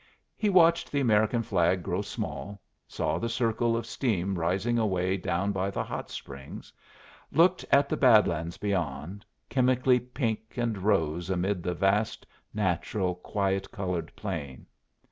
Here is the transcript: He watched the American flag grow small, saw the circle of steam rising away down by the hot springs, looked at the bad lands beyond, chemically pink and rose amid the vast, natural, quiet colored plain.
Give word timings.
He 0.35 0.49
watched 0.49 0.91
the 0.91 0.99
American 0.99 1.43
flag 1.43 1.83
grow 1.83 2.01
small, 2.01 2.59
saw 2.87 3.19
the 3.19 3.29
circle 3.29 3.77
of 3.77 3.85
steam 3.85 4.33
rising 4.33 4.79
away 4.79 5.15
down 5.15 5.51
by 5.51 5.69
the 5.69 5.83
hot 5.83 6.09
springs, 6.09 6.73
looked 7.31 7.63
at 7.69 7.87
the 7.87 7.95
bad 7.97 8.27
lands 8.27 8.57
beyond, 8.57 9.23
chemically 9.47 9.99
pink 9.99 10.57
and 10.57 10.79
rose 10.79 11.29
amid 11.29 11.61
the 11.61 11.75
vast, 11.75 12.25
natural, 12.51 13.13
quiet 13.13 13.69
colored 13.69 14.11
plain. 14.15 14.65